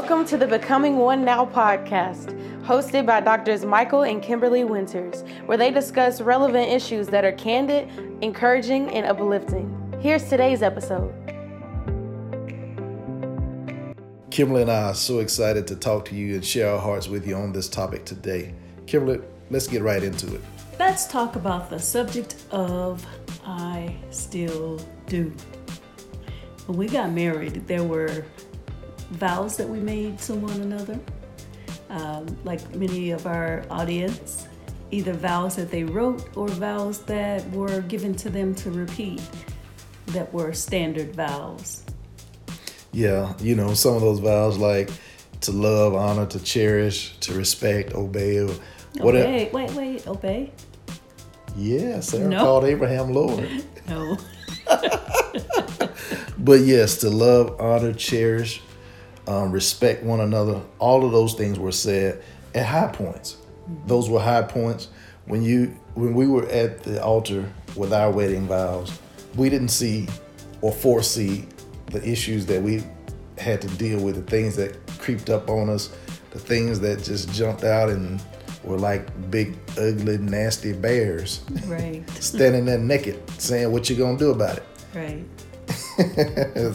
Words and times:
Welcome 0.00 0.24
to 0.28 0.38
the 0.38 0.46
Becoming 0.46 0.96
One 0.96 1.26
Now 1.26 1.44
podcast, 1.44 2.32
hosted 2.62 3.04
by 3.04 3.20
Doctors 3.20 3.66
Michael 3.66 4.04
and 4.04 4.22
Kimberly 4.22 4.64
Winters, 4.64 5.24
where 5.44 5.58
they 5.58 5.70
discuss 5.70 6.22
relevant 6.22 6.70
issues 6.70 7.08
that 7.08 7.22
are 7.22 7.32
candid, 7.32 7.86
encouraging, 8.22 8.88
and 8.92 9.04
uplifting. 9.04 9.68
Here's 10.00 10.26
today's 10.26 10.62
episode. 10.62 11.12
Kimberly 14.30 14.62
and 14.62 14.70
I 14.70 14.84
are 14.84 14.94
so 14.94 15.18
excited 15.18 15.66
to 15.66 15.76
talk 15.76 16.06
to 16.06 16.14
you 16.14 16.36
and 16.36 16.44
share 16.44 16.70
our 16.70 16.80
hearts 16.80 17.06
with 17.06 17.26
you 17.26 17.36
on 17.36 17.52
this 17.52 17.68
topic 17.68 18.06
today. 18.06 18.54
Kimberly, 18.86 19.20
let's 19.50 19.66
get 19.66 19.82
right 19.82 20.02
into 20.02 20.34
it. 20.34 20.40
Let's 20.78 21.08
talk 21.08 21.36
about 21.36 21.68
the 21.68 21.78
subject 21.78 22.36
of 22.50 23.06
I 23.44 23.94
still 24.08 24.80
do. 25.08 25.30
When 26.64 26.78
we 26.78 26.86
got 26.88 27.12
married, 27.12 27.66
there 27.66 27.84
were 27.84 28.24
vows 29.10 29.56
that 29.56 29.68
we 29.68 29.78
made 29.78 30.18
to 30.20 30.34
one 30.34 30.60
another. 30.60 30.98
Um, 31.88 32.36
like 32.44 32.74
many 32.74 33.10
of 33.10 33.26
our 33.26 33.64
audience, 33.68 34.46
either 34.90 35.12
vows 35.12 35.56
that 35.56 35.70
they 35.70 35.84
wrote 35.84 36.36
or 36.36 36.48
vows 36.48 37.00
that 37.02 37.48
were 37.50 37.80
given 37.82 38.14
to 38.16 38.30
them 38.30 38.54
to 38.56 38.70
repeat 38.70 39.20
that 40.06 40.32
were 40.32 40.52
standard 40.52 41.14
vows. 41.14 41.84
Yeah, 42.92 43.34
you 43.40 43.54
know, 43.54 43.74
some 43.74 43.94
of 43.94 44.00
those 44.00 44.18
vows 44.18 44.58
like 44.58 44.90
to 45.42 45.52
love, 45.52 45.94
honor, 45.94 46.26
to 46.26 46.42
cherish, 46.42 47.16
to 47.20 47.34
respect, 47.34 47.94
obey, 47.94 48.38
or 48.38 48.50
whatever. 48.98 49.28
Obey. 49.28 49.50
Wait, 49.52 49.70
wait, 49.72 50.06
obey. 50.06 50.52
Yeah, 51.56 52.00
Sarah 52.00 52.28
no. 52.28 52.40
called 52.40 52.64
Abraham 52.64 53.12
Lord. 53.12 53.48
no. 53.88 54.18
but 56.38 56.60
yes, 56.60 56.98
to 56.98 57.10
love, 57.10 57.60
honor, 57.60 57.92
cherish, 57.92 58.62
um, 59.30 59.52
respect 59.52 60.02
one 60.02 60.20
another. 60.20 60.60
All 60.80 61.04
of 61.04 61.12
those 61.12 61.34
things 61.34 61.58
were 61.58 61.72
said 61.72 62.22
at 62.54 62.66
high 62.66 62.88
points. 62.88 63.36
Those 63.86 64.10
were 64.10 64.20
high 64.20 64.42
points 64.42 64.88
when 65.26 65.42
you 65.42 65.76
when 65.94 66.14
we 66.14 66.26
were 66.26 66.46
at 66.48 66.82
the 66.82 67.02
altar 67.02 67.50
with 67.76 67.92
our 67.92 68.10
wedding 68.10 68.48
vows. 68.48 68.98
We 69.36 69.48
didn't 69.48 69.68
see 69.68 70.08
or 70.60 70.72
foresee 70.72 71.46
the 71.86 72.06
issues 72.06 72.46
that 72.46 72.60
we 72.60 72.82
had 73.38 73.62
to 73.62 73.68
deal 73.68 74.00
with, 74.02 74.16
the 74.16 74.22
things 74.22 74.56
that 74.56 74.76
creeped 74.98 75.30
up 75.30 75.48
on 75.48 75.70
us, 75.70 75.96
the 76.32 76.38
things 76.38 76.80
that 76.80 77.02
just 77.02 77.32
jumped 77.32 77.62
out 77.62 77.88
and 77.88 78.20
were 78.64 78.78
like 78.78 79.30
big, 79.30 79.56
ugly, 79.78 80.18
nasty 80.18 80.72
bears. 80.72 81.42
Right. 81.66 82.02
standing 82.20 82.64
there 82.64 82.78
naked, 82.78 83.22
saying 83.40 83.70
what 83.70 83.88
you 83.88 83.96
gonna 83.96 84.18
do 84.18 84.30
about 84.30 84.58
it. 84.58 84.66
Right. 84.92 85.24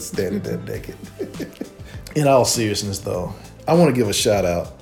standing 0.00 0.40
there 0.40 0.58
naked. 0.58 0.96
In 2.16 2.26
all 2.26 2.46
seriousness, 2.46 3.00
though, 3.00 3.34
I 3.68 3.74
want 3.74 3.94
to 3.94 3.96
give 3.98 4.08
a 4.08 4.12
shout 4.14 4.46
out 4.46 4.72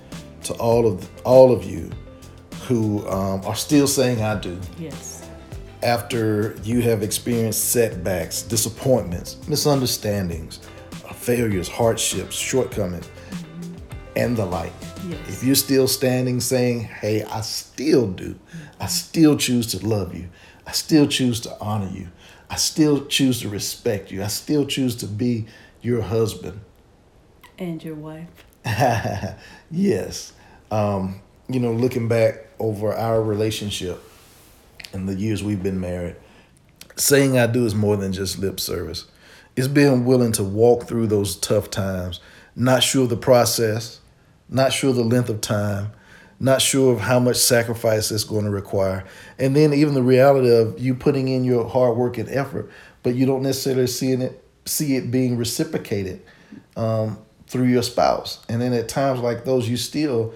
to 0.45 0.55
all 0.55 0.87
of 0.87 1.11
all 1.25 1.53
of 1.53 1.65
you 1.65 1.91
who 2.69 3.05
um, 3.09 3.45
are 3.45 3.57
still 3.57 3.89
saying 3.89 4.23
"I 4.23 4.39
do." 4.39 4.57
Yes. 4.79 5.29
After 5.83 6.57
you 6.63 6.81
have 6.83 7.03
experienced 7.03 7.73
setbacks, 7.73 8.41
disappointments, 8.43 9.37
misunderstandings, 9.49 10.61
failures, 11.25 11.69
hardships, 11.69 12.37
shortcomings, 12.37 13.07
mm-hmm. 13.07 13.73
and 14.17 14.37
the 14.37 14.45
like. 14.45 14.73
Yes. 15.09 15.19
If 15.29 15.43
you're 15.43 15.55
still 15.55 15.89
standing 15.89 16.39
saying, 16.39 16.85
Hey, 16.85 17.25
I 17.25 17.41
still 17.41 18.07
do, 18.07 18.39
I 18.79 18.87
still 18.87 19.37
choose 19.37 19.67
to 19.69 19.87
love 19.87 20.15
you, 20.15 20.29
I 20.67 20.73
still 20.73 21.07
choose 21.09 21.41
to 21.41 21.61
honor 21.61 21.91
you, 21.91 22.09
I 22.49 22.57
still 22.57 23.07
choose 23.07 23.41
to 23.41 23.49
respect 23.49 24.13
you, 24.13 24.23
I 24.23 24.29
still 24.29 24.67
choose 24.67 24.95
to 24.97 25.07
be 25.07 25.47
your 25.83 26.01
husband, 26.01 26.61
and 27.59 27.83
your 27.83 27.95
wife. 27.95 28.29
yes. 29.71 30.33
Um, 30.71 31.21
you 31.49 31.61
know, 31.61 31.73
looking 31.73 32.09
back 32.09 32.47
over 32.59 32.93
our 32.93 33.23
relationship 33.23 34.03
and 34.93 35.09
the 35.09 35.15
years 35.15 35.43
we've 35.43 35.63
been 35.63 35.81
married, 35.81 36.17
saying 36.97 37.39
I 37.39 37.47
do 37.47 37.67
is 37.67 37.75
more 37.75 37.97
than 37.97 38.13
just 38.13 38.39
lip 38.39 38.61
service. 38.61 39.07
It's 39.57 39.69
being 39.69 40.05
willing 40.05 40.33
to 40.33 40.45
walk 40.45 40.85
through 40.89 41.09
those 41.09 41.37
tough 41.37 41.71
times, 41.71 42.21
not 42.57 42.83
sure 42.83 43.05
of 43.05 43.11
the 43.11 43.17
process, 43.17 44.01
not 44.49 44.73
sure 44.73 44.91
of 44.91 44.97
the 44.97 45.05
length 45.05 45.29
of 45.29 45.41
time, 45.41 45.93
not 46.41 46.61
sure 46.61 46.93
of 46.93 47.01
how 47.01 47.21
much 47.21 47.37
sacrifice 47.37 48.11
it's 48.11 48.25
going 48.25 48.45
to 48.45 48.51
require. 48.51 49.05
And 49.39 49.55
then 49.55 49.73
even 49.73 49.95
the 49.95 50.03
reality 50.03 50.51
of 50.55 50.79
you 50.79 50.95
putting 50.95 51.29
in 51.29 51.45
your 51.45 51.69
hard 51.69 51.97
work 51.97 52.19
and 52.19 52.29
effort, 52.29 52.71
but 53.03 53.15
you 53.15 53.27
don't 53.27 53.43
necessarily 53.43 53.87
see 53.87 54.13
it 54.13 54.41
see 54.67 54.97
it 54.97 55.11
being 55.11 55.37
reciprocated. 55.37 56.23
Um, 56.77 57.19
through 57.47 57.67
your 57.67 57.83
spouse. 57.83 58.45
And 58.49 58.61
then 58.61 58.73
at 58.73 58.89
times 58.89 59.21
like 59.21 59.45
those, 59.45 59.69
you 59.69 59.77
still 59.77 60.35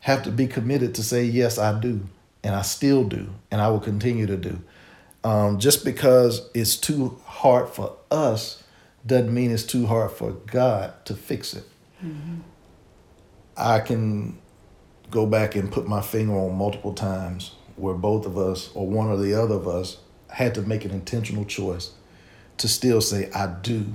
have 0.00 0.22
to 0.24 0.30
be 0.30 0.46
committed 0.46 0.94
to 0.96 1.02
say, 1.02 1.24
Yes, 1.24 1.58
I 1.58 1.78
do. 1.78 2.00
And 2.42 2.54
I 2.54 2.62
still 2.62 3.04
do. 3.04 3.30
And 3.50 3.60
I 3.60 3.68
will 3.68 3.80
continue 3.80 4.26
to 4.26 4.36
do. 4.36 4.60
Um, 5.22 5.58
just 5.58 5.84
because 5.84 6.50
it's 6.52 6.76
too 6.76 7.18
hard 7.24 7.70
for 7.70 7.96
us 8.10 8.62
doesn't 9.06 9.32
mean 9.32 9.50
it's 9.50 9.64
too 9.64 9.86
hard 9.86 10.10
for 10.10 10.32
God 10.32 10.92
to 11.06 11.14
fix 11.14 11.54
it. 11.54 11.64
Mm-hmm. 12.04 12.40
I 13.56 13.80
can 13.80 14.38
go 15.10 15.26
back 15.26 15.54
and 15.54 15.70
put 15.70 15.86
my 15.86 16.02
finger 16.02 16.34
on 16.34 16.54
multiple 16.54 16.92
times 16.92 17.52
where 17.76 17.94
both 17.94 18.26
of 18.26 18.36
us, 18.36 18.70
or 18.74 18.86
one 18.86 19.08
or 19.08 19.16
the 19.16 19.34
other 19.34 19.54
of 19.54 19.66
us, 19.66 19.98
had 20.28 20.54
to 20.54 20.62
make 20.62 20.84
an 20.84 20.90
intentional 20.90 21.44
choice 21.44 21.92
to 22.58 22.68
still 22.68 23.00
say, 23.00 23.30
I 23.32 23.46
do 23.46 23.86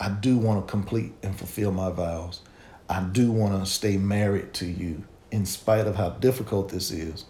I 0.00 0.08
do 0.08 0.38
want 0.38 0.66
to 0.66 0.70
complete 0.70 1.12
and 1.22 1.36
fulfill 1.36 1.72
my 1.72 1.90
vows. 1.90 2.40
I 2.88 3.02
do 3.02 3.30
want 3.30 3.62
to 3.62 3.70
stay 3.70 3.98
married 3.98 4.54
to 4.54 4.66
you 4.66 5.04
in 5.30 5.44
spite 5.44 5.86
of 5.86 5.94
how 5.94 6.10
difficult 6.10 6.70
this 6.70 6.90
is 6.90 7.26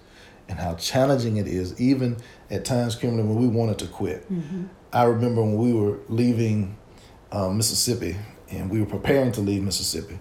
and 0.49 0.59
how 0.59 0.75
challenging 0.77 1.37
it 1.37 1.47
is, 1.47 1.79
even 1.81 2.17
at 2.49 2.65
times, 2.65 2.95
Kimberly, 2.95 3.25
when 3.25 3.37
we 3.37 3.49
wanted 3.49 3.79
to 3.81 3.87
quit. 3.89 4.31
Mm-hmm. 4.33 4.65
I 4.93 5.05
remember 5.05 5.43
when 5.43 5.57
we 5.57 5.73
were 5.73 5.99
leaving 6.09 6.77
uh, 7.31 7.51
Mississippi 7.51 8.17
and 8.51 8.71
we 8.71 8.81
were 8.81 8.87
preparing 8.87 9.33
to 9.33 9.41
leave 9.41 9.63
Mississippi 9.63 10.19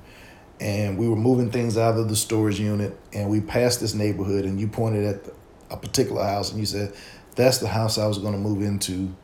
and 0.59 0.97
we 0.97 1.07
were 1.07 1.15
moving 1.15 1.51
things 1.51 1.77
out 1.77 1.97
of 1.97 2.09
the 2.09 2.15
storage 2.15 2.59
unit 2.59 2.99
and 3.13 3.29
we 3.29 3.41
passed 3.41 3.79
this 3.79 3.93
neighborhood 3.93 4.45
and 4.45 4.59
you 4.59 4.67
pointed 4.67 5.05
at 5.05 5.23
the, 5.23 5.33
a 5.71 5.77
particular 5.77 6.23
house 6.23 6.51
and 6.51 6.59
you 6.59 6.65
said, 6.65 6.93
that's 7.35 7.59
the 7.59 7.67
house 7.67 7.97
I 7.97 8.07
was 8.07 8.17
going 8.17 8.33
to 8.33 8.39
move 8.39 8.61
into 8.61 9.15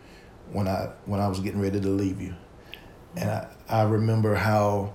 when 0.52 0.68
I 0.68 0.91
when 1.06 1.19
I 1.19 1.28
was 1.28 1.40
getting 1.40 1.59
ready 1.59 1.81
to 1.81 1.88
leave 1.88 2.22
you. 2.22 2.35
And 3.18 3.30
I, 3.30 3.48
I 3.68 3.84
remember 3.84 4.36
how 4.36 4.94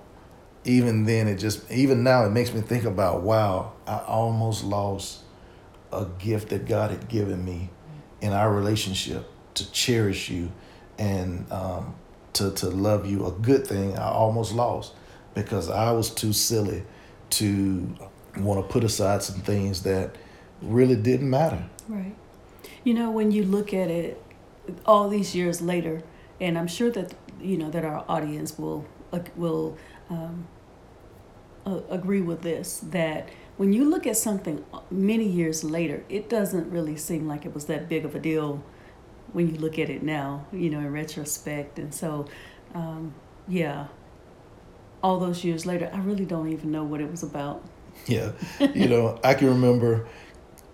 even 0.64 1.04
then 1.04 1.26
it 1.26 1.36
just 1.36 1.70
even 1.70 2.02
now 2.02 2.24
it 2.24 2.30
makes 2.30 2.52
me 2.52 2.60
think 2.60 2.84
about 2.84 3.22
wow, 3.22 3.72
I 3.86 3.98
almost 4.06 4.64
lost 4.64 5.20
a 5.92 6.06
gift 6.18 6.50
that 6.50 6.66
God 6.66 6.90
had 6.90 7.08
given 7.08 7.44
me 7.44 7.70
in 8.20 8.32
our 8.32 8.52
relationship 8.52 9.26
to 9.54 9.70
cherish 9.72 10.28
you 10.28 10.52
and 10.98 11.50
um, 11.50 11.94
to, 12.34 12.52
to 12.52 12.68
love 12.68 13.06
you. 13.06 13.26
A 13.26 13.32
good 13.32 13.66
thing 13.66 13.96
I 13.96 14.08
almost 14.08 14.52
lost 14.52 14.94
because 15.34 15.70
I 15.70 15.92
was 15.92 16.10
too 16.10 16.32
silly 16.32 16.84
to 17.30 17.94
want 18.36 18.64
to 18.66 18.72
put 18.72 18.84
aside 18.84 19.22
some 19.22 19.40
things 19.40 19.82
that 19.82 20.16
really 20.62 20.96
didn't 20.96 21.28
matter. 21.28 21.64
Right. 21.88 22.14
You 22.84 22.94
know, 22.94 23.10
when 23.10 23.30
you 23.30 23.44
look 23.44 23.72
at 23.74 23.90
it 23.90 24.22
all 24.86 25.08
these 25.08 25.34
years 25.34 25.60
later, 25.60 26.02
and 26.40 26.58
I'm 26.58 26.66
sure 26.66 26.90
that 26.90 27.14
you 27.40 27.56
know 27.56 27.70
that 27.70 27.84
our 27.84 28.04
audience 28.08 28.58
will 28.58 28.86
will 29.36 29.76
um, 30.08 30.46
uh, 31.66 31.80
agree 31.90 32.20
with 32.20 32.42
this 32.42 32.80
that 32.90 33.28
when 33.56 33.72
you 33.72 33.84
look 33.84 34.06
at 34.06 34.16
something 34.16 34.64
many 34.90 35.26
years 35.26 35.62
later, 35.62 36.02
it 36.08 36.30
doesn't 36.30 36.70
really 36.70 36.96
seem 36.96 37.28
like 37.28 37.44
it 37.44 37.54
was 37.54 37.66
that 37.66 37.88
big 37.88 38.06
of 38.06 38.14
a 38.14 38.18
deal 38.18 38.64
when 39.32 39.52
you 39.52 39.60
look 39.60 39.78
at 39.78 39.90
it 39.90 40.02
now, 40.02 40.46
you 40.50 40.70
know, 40.70 40.78
in 40.78 40.90
retrospect. 40.90 41.78
And 41.78 41.92
so, 41.92 42.26
um, 42.74 43.14
yeah, 43.46 43.88
all 45.02 45.20
those 45.20 45.44
years 45.44 45.66
later, 45.66 45.90
I 45.92 45.98
really 45.98 46.24
don't 46.24 46.48
even 46.48 46.70
know 46.70 46.84
what 46.84 47.00
it 47.00 47.10
was 47.10 47.22
about. 47.22 47.62
Yeah, 48.06 48.32
you 48.72 48.88
know, 48.88 49.20
I 49.22 49.34
can 49.34 49.48
remember 49.48 50.08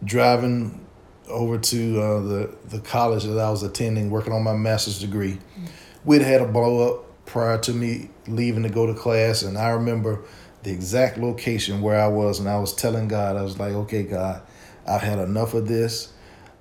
driving 0.04 0.86
over 1.28 1.58
to 1.58 2.00
uh, 2.00 2.20
the 2.20 2.56
the 2.66 2.78
college 2.78 3.24
that 3.24 3.36
I 3.36 3.50
was 3.50 3.64
attending, 3.64 4.10
working 4.10 4.32
on 4.32 4.44
my 4.44 4.52
master's 4.52 5.00
degree. 5.00 5.32
Mm-hmm 5.32 5.66
we'd 6.06 6.22
had 6.22 6.40
a 6.40 6.46
blow 6.46 6.88
up 6.88 7.26
prior 7.26 7.58
to 7.58 7.72
me 7.72 8.08
leaving 8.26 8.62
to 8.62 8.70
go 8.70 8.86
to 8.86 8.94
class, 8.94 9.42
and 9.42 9.58
I 9.58 9.70
remember 9.70 10.22
the 10.62 10.70
exact 10.72 11.18
location 11.18 11.82
where 11.82 12.00
I 12.00 12.08
was, 12.08 12.38
and 12.38 12.48
I 12.48 12.58
was 12.58 12.72
telling 12.72 13.08
God, 13.08 13.36
I 13.36 13.42
was 13.42 13.58
like, 13.58 13.72
okay, 13.72 14.04
God, 14.04 14.40
I've 14.86 15.02
had 15.02 15.18
enough 15.18 15.52
of 15.52 15.68
this. 15.68 16.12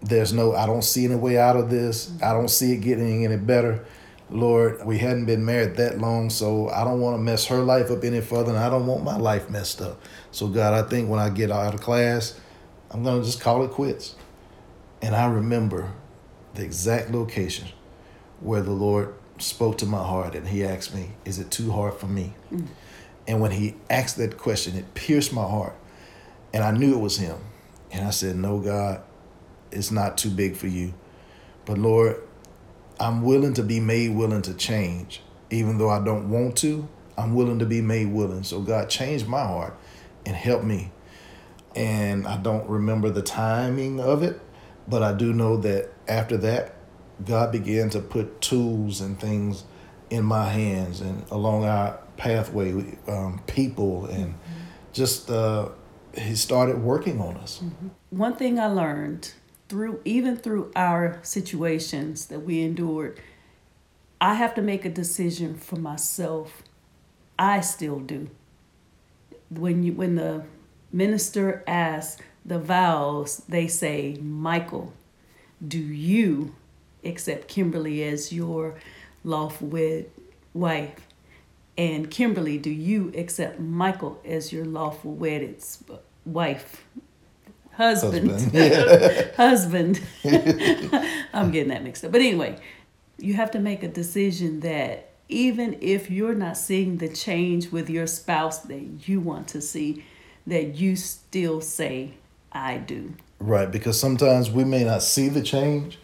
There's 0.01 0.33
no, 0.33 0.55
I 0.55 0.65
don't 0.65 0.83
see 0.83 1.05
any 1.05 1.15
way 1.15 1.37
out 1.37 1.55
of 1.55 1.69
this. 1.69 2.11
I 2.21 2.33
don't 2.33 2.49
see 2.49 2.73
it 2.73 2.81
getting 2.81 3.23
any 3.23 3.37
better. 3.37 3.85
Lord, 4.29 4.83
we 4.85 4.97
hadn't 4.97 5.25
been 5.25 5.45
married 5.45 5.75
that 5.77 5.99
long, 5.99 6.31
so 6.31 6.69
I 6.69 6.83
don't 6.83 6.99
want 6.99 7.15
to 7.17 7.21
mess 7.21 7.45
her 7.45 7.61
life 7.61 7.91
up 7.91 8.03
any 8.03 8.21
further, 8.21 8.49
and 8.49 8.59
I 8.59 8.69
don't 8.69 8.87
want 8.87 9.03
my 9.03 9.17
life 9.17 9.49
messed 9.49 9.81
up. 9.81 10.01
So, 10.31 10.47
God, 10.47 10.73
I 10.73 10.87
think 10.87 11.09
when 11.09 11.19
I 11.19 11.29
get 11.29 11.51
out 11.51 11.73
of 11.75 11.81
class, 11.81 12.39
I'm 12.89 13.03
going 13.03 13.21
to 13.21 13.25
just 13.25 13.41
call 13.41 13.63
it 13.63 13.71
quits. 13.71 14.15
And 15.01 15.15
I 15.15 15.27
remember 15.27 15.91
the 16.55 16.63
exact 16.63 17.11
location 17.11 17.67
where 18.39 18.61
the 18.61 18.71
Lord 18.71 19.13
spoke 19.37 19.77
to 19.79 19.85
my 19.85 20.03
heart 20.03 20.35
and 20.35 20.47
he 20.47 20.63
asked 20.63 20.93
me, 20.93 21.11
Is 21.25 21.39
it 21.39 21.51
too 21.51 21.71
hard 21.71 21.95
for 21.95 22.07
me? 22.07 22.33
Mm. 22.51 22.67
And 23.27 23.41
when 23.41 23.51
he 23.51 23.75
asked 23.89 24.17
that 24.17 24.37
question, 24.37 24.75
it 24.75 24.93
pierced 24.93 25.33
my 25.33 25.43
heart. 25.43 25.75
And 26.53 26.63
I 26.63 26.71
knew 26.71 26.93
it 26.93 26.99
was 27.01 27.17
him. 27.17 27.37
And 27.91 28.05
I 28.07 28.11
said, 28.11 28.35
No, 28.35 28.59
God, 28.59 29.01
it's 29.71 29.91
not 29.91 30.17
too 30.17 30.29
big 30.29 30.55
for 30.55 30.67
you. 30.67 30.93
But 31.65 31.77
Lord, 31.77 32.21
I'm 32.99 33.23
willing 33.23 33.53
to 33.55 33.63
be 33.63 33.79
made 33.79 34.15
willing 34.15 34.41
to 34.43 34.53
change. 34.53 35.21
Even 35.49 35.77
though 35.77 35.89
I 35.89 36.03
don't 36.03 36.29
want 36.29 36.57
to, 36.57 36.87
I'm 37.17 37.35
willing 37.35 37.59
to 37.59 37.65
be 37.65 37.81
made 37.81 38.11
willing. 38.11 38.43
So 38.43 38.61
God, 38.61 38.89
change 38.89 39.25
my 39.25 39.43
heart 39.43 39.77
and 40.25 40.35
help 40.35 40.63
me. 40.63 40.91
And 41.75 42.25
I 42.25 42.37
don't 42.37 42.67
remember 42.69 43.09
the 43.09 43.21
timing 43.21 43.99
of 43.99 44.23
it, 44.23 44.39
but 44.87 45.03
I 45.03 45.13
do 45.13 45.33
know 45.33 45.57
that 45.57 45.91
after 46.07 46.37
that, 46.37 46.75
God 47.23 47.51
began 47.51 47.89
to 47.91 47.99
put 47.99 48.41
tools 48.41 49.01
and 49.01 49.19
things 49.19 49.63
in 50.09 50.25
my 50.25 50.49
hands 50.49 51.01
and 51.01 51.25
along 51.31 51.65
our 51.65 51.99
pathway, 52.17 52.97
um, 53.07 53.41
people, 53.47 54.05
and 54.05 54.33
mm-hmm. 54.33 54.61
just 54.93 55.29
uh, 55.29 55.69
He 56.17 56.35
started 56.35 56.81
working 56.81 57.19
on 57.21 57.37
us. 57.37 57.61
Mm-hmm. 57.63 57.87
One 58.09 58.35
thing 58.35 58.59
I 58.59 58.67
learned 58.67 59.33
through 59.67 60.01
even 60.05 60.37
through 60.37 60.71
our 60.75 61.19
situations 61.23 62.27
that 62.27 62.41
we 62.41 62.61
endured, 62.61 63.19
I 64.21 64.35
have 64.35 64.53
to 64.55 64.61
make 64.61 64.85
a 64.85 64.89
decision 64.89 65.55
for 65.55 65.77
myself. 65.77 66.63
I 67.37 67.61
still 67.61 67.99
do. 67.99 68.29
When 69.49 69.83
you 69.83 69.93
when 69.93 70.15
the 70.15 70.45
minister 70.91 71.63
asks 71.67 72.21
the 72.45 72.59
vows, 72.59 73.41
they 73.49 73.67
say, 73.67 74.17
Michael, 74.21 74.93
do 75.65 75.79
you 75.79 76.55
accept 77.05 77.47
Kimberly 77.47 78.03
as 78.03 78.33
your 78.33 78.75
lawful 79.23 79.67
wed 79.67 80.09
wife? 80.53 81.07
And 81.77 82.09
Kimberly, 82.09 82.57
do 82.57 82.69
you 82.69 83.11
accept 83.17 83.59
Michael 83.59 84.21
as 84.25 84.53
your 84.53 84.65
lawful 84.65 85.13
wedded 85.13 85.63
wife? 86.25 86.85
Husband. 87.73 88.31
Husband. 88.31 89.31
Husband. 89.35 90.01
I'm 91.33 91.51
getting 91.51 91.69
that 91.69 91.83
mixed 91.83 92.05
up. 92.05 92.11
But 92.13 92.21
anyway, 92.21 92.57
you 93.17 93.33
have 93.33 93.51
to 93.51 93.59
make 93.59 93.83
a 93.83 93.89
decision 93.89 94.61
that 94.61 95.09
even 95.27 95.77
if 95.81 96.09
you're 96.09 96.35
not 96.35 96.57
seeing 96.57 96.97
the 96.97 97.09
change 97.09 97.71
with 97.71 97.89
your 97.89 98.07
spouse 98.07 98.59
that 98.59 99.07
you 99.07 99.19
want 99.19 99.47
to 99.49 99.61
see, 99.61 100.05
that 100.47 100.75
you 100.75 100.95
still 100.95 101.59
say, 101.59 102.13
I 102.51 102.77
do. 102.77 103.13
Right, 103.39 103.69
because 103.69 103.99
sometimes 103.99 104.49
we 104.49 104.63
may 104.63 104.83
not 104.83 105.03
see 105.03 105.27
the 105.27 105.41
change 105.41 105.99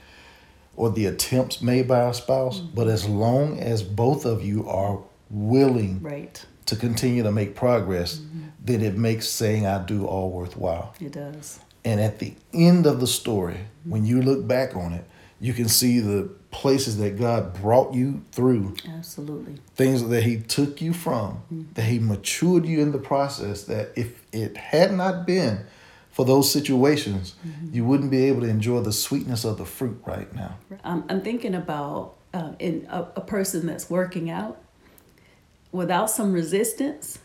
or 0.82 0.90
the 0.90 1.06
attempts 1.06 1.62
made 1.62 1.88
by 1.88 2.02
our 2.02 2.12
spouse, 2.12 2.60
mm-hmm. 2.60 2.74
but 2.74 2.88
as 2.88 3.08
long 3.08 3.60
as 3.60 3.84
both 3.84 4.26
of 4.26 4.44
you 4.44 4.68
are 4.68 5.00
willing 5.30 6.02
right. 6.02 6.44
to 6.66 6.76
continue 6.76 7.22
to 7.22 7.32
make 7.32 7.54
progress, 7.54 8.18
mm-hmm. 8.18 8.48
then 8.66 8.82
it 8.82 8.98
makes 8.98 9.30
saying 9.30 9.68
I 9.68 9.86
do 9.86 10.08
all 10.08 10.32
worthwhile. 10.32 10.96
It 11.00 11.12
does. 11.12 11.60
And 11.86 12.02
at 12.02 12.18
the 12.18 12.34
end 12.52 12.88
of 12.88 13.00
the 13.00 13.06
story, 13.06 13.54
mm-hmm. 13.54 13.92
when 13.92 14.06
you 14.06 14.24
look 14.24 14.48
back 14.48 14.76
on 14.76 14.94
it, 14.94 15.06
you 15.40 15.54
can 15.54 15.70
see 15.70 16.00
the 16.00 16.32
places 16.50 16.98
that 16.98 17.20
God 17.20 17.54
brought 17.62 17.94
you 17.94 18.26
through. 18.32 18.76
Absolutely. 18.92 19.58
Things 19.76 20.08
that 20.10 20.24
He 20.24 20.38
took 20.38 20.82
you 20.82 20.94
from, 20.94 21.44
mm-hmm. 21.54 21.74
that 21.76 21.84
He 21.84 22.00
matured 22.00 22.66
you 22.66 22.82
in 22.82 22.92
the 22.92 22.98
process, 22.98 23.66
that 23.66 23.92
if 23.96 24.26
it 24.32 24.58
had 24.58 24.94
not 24.94 25.28
been 25.28 25.60
for 26.12 26.26
those 26.26 26.52
situations, 26.52 27.36
mm-hmm. 27.46 27.74
you 27.74 27.86
wouldn't 27.86 28.12
be 28.12 28.26
able 28.26 28.42
to 28.42 28.48
enjoy 28.48 28.82
the 28.82 28.92
sweetness 28.92 29.46
of 29.46 29.58
the 29.58 29.66
fruit 29.66 30.02
right 30.06 30.34
now. 30.36 30.58
Um, 30.84 31.06
I'm 31.10 31.22
thinking 31.22 31.56
about 31.56 32.16
uh, 32.34 32.52
in 32.60 32.86
a, 32.90 33.08
a 33.16 33.22
person 33.22 33.66
that's 33.66 33.90
working 33.90 34.30
out. 34.30 34.62
Without 35.72 36.10
some 36.10 36.34
resistance, 36.34 37.20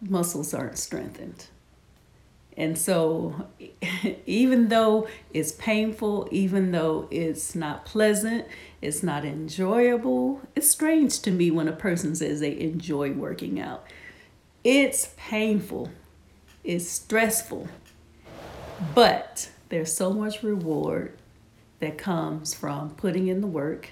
muscles 0.00 0.54
aren't 0.54 0.78
strengthened. 0.78 1.46
And 2.56 2.78
so, 2.78 3.48
even 4.26 4.68
though 4.68 5.08
it's 5.34 5.50
painful, 5.52 6.28
even 6.30 6.70
though 6.70 7.08
it's 7.10 7.56
not 7.56 7.84
pleasant, 7.84 8.46
it's 8.80 9.02
not 9.02 9.24
enjoyable, 9.24 10.40
it's 10.54 10.68
strange 10.68 11.20
to 11.22 11.32
me 11.32 11.50
when 11.50 11.66
a 11.66 11.72
person 11.72 12.14
says 12.14 12.40
they 12.40 12.58
enjoy 12.60 13.12
working 13.12 13.58
out. 13.58 13.84
It's 14.62 15.12
painful 15.16 15.90
is 16.64 16.88
stressful, 16.88 17.68
but 18.94 19.50
there's 19.68 19.92
so 19.92 20.12
much 20.12 20.42
reward 20.42 21.16
that 21.80 21.98
comes 21.98 22.54
from 22.54 22.90
putting 22.90 23.26
in 23.26 23.40
the 23.40 23.46
work, 23.46 23.90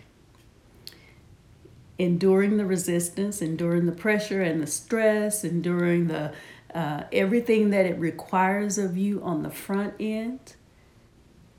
enduring 1.99 2.57
the 2.57 2.67
resistance, 2.67 3.43
enduring 3.43 3.87
the 3.87 3.93
pressure 3.93 4.43
and 4.43 4.63
the 4.63 4.67
stress, 4.67 5.45
enduring 5.45 6.07
the 6.07 6.33
uh, 6.75 7.03
everything 7.13 7.71
that 7.71 7.85
it 7.85 7.99
requires 7.99 8.79
of 8.79 8.97
you 8.97 9.21
on 9.23 9.43
the 9.43 9.51
front 9.51 9.95
end. 9.99 10.55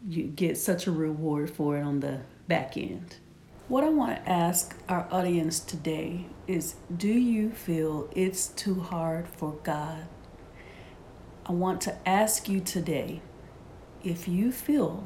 You 0.07 0.23
get 0.23 0.57
such 0.57 0.87
a 0.87 0.91
reward 0.91 1.49
for 1.49 1.77
it 1.77 1.81
on 1.81 1.99
the 1.99 2.21
back 2.47 2.77
end. 2.77 3.17
What 3.67 3.83
I 3.83 3.89
want 3.89 4.15
to 4.15 4.29
ask 4.29 4.75
our 4.87 5.07
audience 5.11 5.59
today 5.59 6.27
is 6.47 6.75
Do 6.95 7.07
you 7.11 7.51
feel 7.51 8.09
it's 8.15 8.47
too 8.47 8.79
hard 8.79 9.27
for 9.27 9.53
God 9.63 10.07
I 11.45 11.53
want 11.53 11.81
to 11.81 12.07
ask 12.07 12.47
you 12.47 12.59
today 12.59 13.21
if 14.03 14.27
you 14.27 14.51
feel 14.51 15.03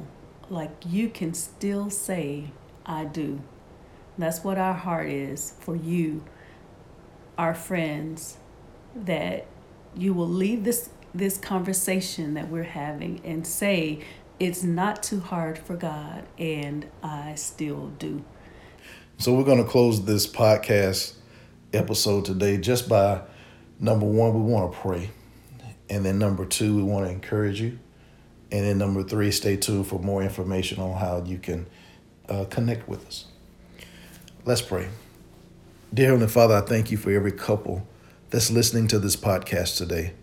like 0.50 0.70
you 0.86 1.08
can 1.08 1.34
still 1.34 1.90
say, 1.90 2.50
I 2.84 3.04
do. 3.04 3.40
That's 4.18 4.44
what 4.44 4.58
our 4.58 4.74
heart 4.74 5.08
is 5.08 5.54
for 5.60 5.74
you, 5.74 6.24
our 7.36 7.54
friends, 7.54 8.36
that 8.94 9.46
you 9.94 10.14
will 10.14 10.28
leave 10.28 10.64
this 10.64 10.90
this 11.14 11.38
conversation 11.38 12.34
that 12.34 12.50
we're 12.50 12.62
having 12.62 13.20
and 13.24 13.46
say 13.46 14.00
it's 14.38 14.62
not 14.62 15.02
too 15.02 15.18
hard 15.20 15.58
for 15.58 15.74
God 15.74 16.24
and 16.38 16.86
I 17.02 17.34
still 17.36 17.88
do. 17.98 18.22
So 19.16 19.32
we're 19.32 19.44
going 19.44 19.64
to 19.64 19.68
close 19.68 20.04
this 20.04 20.26
podcast 20.26 21.14
episode 21.72 22.26
today 22.26 22.58
just 22.58 22.86
by 22.86 23.22
number 23.80 24.04
1 24.04 24.34
we 24.34 24.52
want 24.52 24.70
to 24.72 24.78
pray. 24.78 25.10
And 25.88 26.04
then 26.04 26.18
number 26.18 26.44
two, 26.44 26.76
we 26.76 26.82
want 26.82 27.06
to 27.06 27.12
encourage 27.12 27.60
you. 27.60 27.78
And 28.50 28.64
then 28.64 28.78
number 28.78 29.02
three, 29.02 29.30
stay 29.30 29.56
tuned 29.56 29.86
for 29.86 29.98
more 29.98 30.22
information 30.22 30.80
on 30.80 30.98
how 30.98 31.22
you 31.24 31.38
can 31.38 31.66
uh, 32.28 32.44
connect 32.44 32.88
with 32.88 33.06
us. 33.06 33.26
Let's 34.44 34.62
pray. 34.62 34.88
Dear 35.92 36.08
Heavenly 36.08 36.28
Father, 36.28 36.56
I 36.56 36.60
thank 36.60 36.90
you 36.90 36.96
for 36.96 37.10
every 37.10 37.32
couple 37.32 37.86
that's 38.30 38.50
listening 38.50 38.88
to 38.88 38.98
this 38.98 39.16
podcast 39.16 39.76
today. 39.76 40.14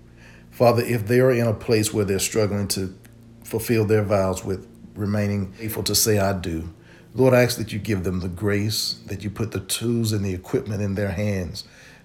Father, 0.52 0.84
if 0.84 1.08
they 1.08 1.20
are 1.20 1.32
in 1.32 1.48
a 1.48 1.54
place 1.54 1.94
where 1.94 2.06
they're 2.06 2.20
struggling 2.20 2.68
to 2.70 2.96
fulfill 3.44 3.86
their 3.86 4.04
vows 4.04 4.46
with 4.46 4.68
remaining 4.96 5.52
faithful 5.54 5.84
to 5.84 5.96
say, 5.96 6.20
I 6.20 6.34
do, 6.34 6.74
Lord, 7.16 7.34
I 7.34 7.44
ask 7.44 7.58
that 7.58 7.72
you 7.72 7.80
give 7.80 8.04
them 8.04 8.20
the 8.20 8.28
grace, 8.28 9.00
that 9.06 9.24
you 9.24 9.30
put 9.30 9.52
the 9.52 9.60
tools 9.60 10.12
and 10.12 10.24
the 10.24 10.34
equipment 10.34 10.82
in 10.82 10.96
their 10.96 11.12
hands 11.12 11.64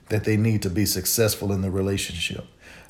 that 0.08 0.24
they 0.24 0.36
need 0.36 0.62
to 0.62 0.70
be 0.70 0.86
successful 0.86 1.52
in 1.52 1.62
the 1.62 1.70
relationship. 1.70 2.46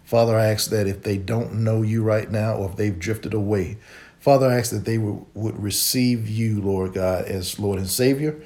Father, 0.08 0.38
I 0.38 0.46
ask 0.46 0.70
that 0.70 0.86
if 0.86 1.02
they 1.02 1.18
don't 1.18 1.52
know 1.52 1.82
you 1.82 2.02
right 2.02 2.30
now 2.30 2.54
or 2.54 2.70
if 2.70 2.76
they've 2.76 2.98
drifted 2.98 3.34
away, 3.34 3.76
Father, 4.18 4.46
I 4.46 4.56
ask 4.56 4.70
that 4.70 4.86
they 4.86 4.96
would, 4.96 5.26
would 5.34 5.62
receive 5.62 6.26
you, 6.26 6.62
Lord 6.62 6.94
God, 6.94 7.26
as 7.26 7.58
Lord 7.58 7.78
and 7.78 7.90
Savior, 7.90 8.40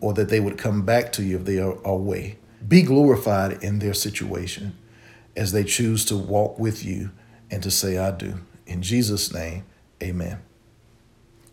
or 0.00 0.14
that 0.14 0.30
they 0.30 0.40
would 0.40 0.58
come 0.58 0.82
back 0.82 1.12
to 1.12 1.22
you 1.22 1.36
if 1.36 1.44
they 1.44 1.60
are 1.60 1.78
away. 1.84 2.38
Be 2.66 2.82
glorified 2.82 3.62
in 3.62 3.78
their 3.78 3.94
situation 3.94 4.76
as 5.36 5.52
they 5.52 5.62
choose 5.62 6.04
to 6.06 6.16
walk 6.16 6.58
with 6.58 6.84
you 6.84 7.12
and 7.52 7.62
to 7.62 7.70
say, 7.70 7.96
I 7.96 8.10
do. 8.10 8.40
In 8.66 8.82
Jesus' 8.82 9.32
name, 9.32 9.62
amen. 10.02 10.40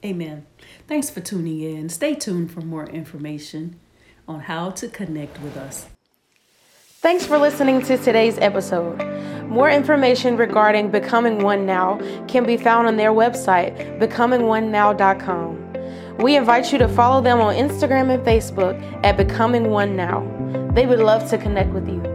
Amen. 0.03 0.47
Thanks 0.87 1.11
for 1.11 1.19
tuning 1.19 1.61
in. 1.61 1.89
Stay 1.89 2.15
tuned 2.15 2.51
for 2.51 2.61
more 2.61 2.87
information 2.87 3.79
on 4.27 4.39
how 4.39 4.71
to 4.71 4.87
connect 4.87 5.39
with 5.43 5.57
us. 5.57 5.85
Thanks 7.01 7.25
for 7.25 7.37
listening 7.39 7.81
to 7.85 7.97
today's 7.97 8.37
episode. 8.37 9.01
More 9.47 9.71
information 9.71 10.37
regarding 10.37 10.91
Becoming 10.91 11.39
One 11.39 11.65
Now 11.65 11.99
can 12.27 12.45
be 12.45 12.57
found 12.57 12.87
on 12.87 12.95
their 12.95 13.09
website, 13.09 13.97
becomingonenow.com. 13.97 16.17
We 16.19 16.35
invite 16.35 16.71
you 16.71 16.77
to 16.77 16.87
follow 16.87 17.19
them 17.19 17.41
on 17.41 17.55
Instagram 17.55 18.13
and 18.13 18.23
Facebook 18.23 18.79
at 19.03 19.17
Becoming 19.17 19.71
One 19.71 19.95
Now. 19.95 20.21
They 20.75 20.85
would 20.85 20.99
love 20.99 21.27
to 21.31 21.39
connect 21.39 21.71
with 21.71 21.89
you. 21.89 22.10